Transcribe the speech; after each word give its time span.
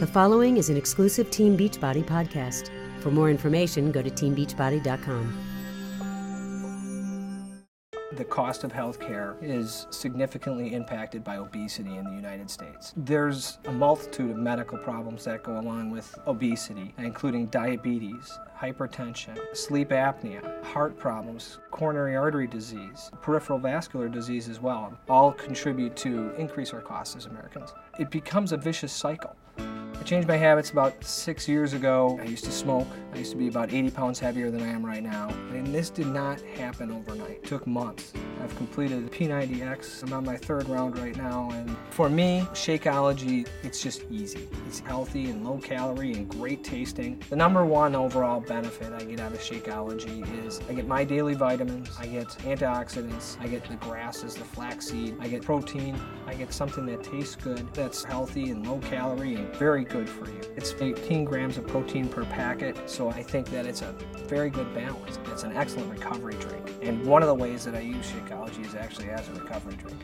The 0.00 0.06
following 0.06 0.56
is 0.56 0.70
an 0.70 0.78
exclusive 0.78 1.30
Team 1.30 1.58
Beachbody 1.58 2.02
podcast. 2.02 2.70
For 3.02 3.10
more 3.10 3.28
information, 3.28 3.92
go 3.92 4.00
to 4.00 4.08
teambeachbody.com. 4.08 5.46
The 8.12 8.24
cost 8.24 8.64
of 8.64 8.72
healthcare 8.72 9.36
is 9.42 9.86
significantly 9.90 10.72
impacted 10.72 11.22
by 11.22 11.36
obesity 11.36 11.98
in 11.98 12.06
the 12.06 12.14
United 12.14 12.48
States. 12.48 12.94
There's 12.96 13.58
a 13.66 13.72
multitude 13.72 14.30
of 14.30 14.38
medical 14.38 14.78
problems 14.78 15.24
that 15.26 15.42
go 15.42 15.60
along 15.60 15.90
with 15.90 16.18
obesity, 16.26 16.94
including 16.96 17.48
diabetes, 17.48 18.38
hypertension, 18.58 19.38
sleep 19.54 19.90
apnea, 19.90 20.64
heart 20.64 20.96
problems, 20.96 21.58
coronary 21.70 22.16
artery 22.16 22.46
disease, 22.46 23.10
peripheral 23.20 23.58
vascular 23.58 24.08
disease 24.08 24.48
as 24.48 24.60
well. 24.60 24.98
All 25.10 25.32
contribute 25.32 25.94
to 25.96 26.34
increase 26.36 26.72
our 26.72 26.80
costs 26.80 27.16
as 27.16 27.26
Americans. 27.26 27.74
It 27.98 28.10
becomes 28.10 28.52
a 28.52 28.56
vicious 28.56 28.94
cycle. 28.94 29.36
I 30.00 30.02
changed 30.02 30.26
my 30.26 30.36
habits 30.38 30.70
about 30.70 31.04
six 31.04 31.46
years 31.46 31.74
ago. 31.74 32.18
I 32.22 32.24
used 32.24 32.44
to 32.44 32.52
smoke. 32.52 32.88
I 33.12 33.18
used 33.18 33.32
to 33.32 33.36
be 33.36 33.48
about 33.48 33.70
80 33.70 33.90
pounds 33.90 34.18
heavier 34.18 34.50
than 34.50 34.62
I 34.62 34.68
am 34.68 34.84
right 34.84 35.02
now. 35.02 35.28
And 35.50 35.66
this 35.66 35.90
did 35.90 36.06
not 36.06 36.40
happen 36.40 36.90
overnight. 36.90 37.32
It 37.32 37.44
took 37.44 37.66
months. 37.66 38.14
I've 38.42 38.56
completed 38.56 39.10
P90X. 39.10 40.02
I'm 40.02 40.12
on 40.12 40.24
my 40.24 40.36
third 40.36 40.68
round 40.68 40.98
right 40.98 41.16
now. 41.16 41.50
And 41.52 41.76
for 41.90 42.08
me, 42.08 42.46
Shakeology, 42.52 43.46
it's 43.62 43.82
just 43.82 44.04
easy. 44.10 44.48
It's 44.66 44.80
healthy 44.80 45.30
and 45.30 45.44
low 45.44 45.58
calorie 45.58 46.12
and 46.12 46.28
great 46.28 46.64
tasting. 46.64 47.22
The 47.28 47.36
number 47.36 47.64
one 47.64 47.94
overall 47.94 48.40
benefit 48.40 48.92
I 48.92 49.04
get 49.04 49.20
out 49.20 49.32
of 49.32 49.40
Shakeology 49.40 50.46
is 50.46 50.60
I 50.68 50.74
get 50.74 50.86
my 50.86 51.04
daily 51.04 51.34
vitamins, 51.34 51.90
I 51.98 52.06
get 52.06 52.28
antioxidants, 52.28 53.40
I 53.40 53.46
get 53.48 53.64
the 53.68 53.76
grasses, 53.76 54.34
the 54.34 54.44
flaxseed, 54.44 55.16
I 55.20 55.28
get 55.28 55.42
protein, 55.42 56.00
I 56.26 56.34
get 56.34 56.52
something 56.52 56.86
that 56.86 57.02
tastes 57.02 57.36
good, 57.36 57.72
that's 57.74 58.04
healthy 58.04 58.50
and 58.50 58.66
low 58.66 58.78
calorie 58.78 59.34
and 59.34 59.54
very 59.56 59.84
good 59.84 60.08
for 60.08 60.26
you. 60.26 60.40
It's 60.56 60.74
18 60.80 61.24
grams 61.24 61.58
of 61.58 61.66
protein 61.66 62.08
per 62.08 62.24
packet, 62.24 62.88
so 62.88 63.10
I 63.10 63.22
think 63.22 63.50
that 63.50 63.66
it's 63.66 63.82
a 63.82 63.94
very 64.26 64.50
good 64.50 64.72
balance. 64.74 65.18
It's 65.26 65.42
an 65.42 65.56
excellent 65.56 65.90
recovery 65.90 66.34
drink. 66.34 66.70
And 66.82 67.04
one 67.06 67.22
of 67.22 67.28
the 67.28 67.34
ways 67.34 67.64
that 67.64 67.74
I 67.74 67.80
use 67.80 68.10
Shakeology 68.10 68.64
is 68.64 68.74
actually 68.74 69.10
as 69.10 69.28
a 69.28 69.32
recovery 69.32 69.74
drink. 69.76 69.98